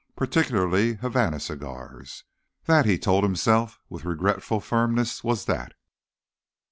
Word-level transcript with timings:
Particularly 0.15 0.95
Havana 0.95 1.39
cigars. 1.39 2.23
That, 2.63 2.87
he 2.87 2.97
told 2.97 3.23
himself 3.23 3.79
with 3.87 4.03
regretful 4.03 4.59
firmness, 4.59 5.23
was 5.23 5.45
that. 5.45 5.75